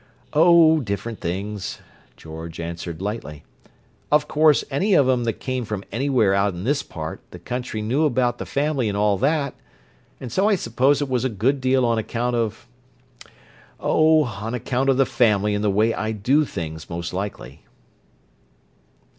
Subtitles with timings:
[0.33, 1.77] "Oh, different things,"
[2.17, 3.43] George answered lightly.
[4.11, 7.83] "Of course, any of 'em that came from anywhere out in this part the country
[7.83, 9.53] knew about the family and all that,
[10.19, 14.97] and so I suppose it was a good deal on account of—oh, on account of
[14.97, 17.61] the family and the way I do things, most likely."